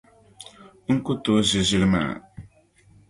[0.93, 2.13] N ku tooi ʒi ʒili maa.